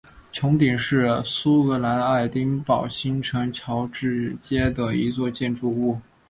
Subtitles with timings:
[0.31, 6.01] 穹顶是苏格兰爱丁堡新城乔治街的一座建筑物。